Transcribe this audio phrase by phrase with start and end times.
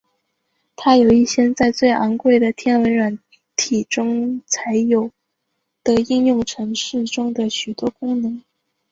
[0.75, 3.19] 它有一些在最昂贵的天文软
[3.55, 5.11] 体中才有
[5.83, 8.41] 的应用程式中的许多功能。